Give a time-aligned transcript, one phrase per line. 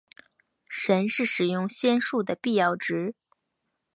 [0.67, 3.13] 神是使用仙术的必要值。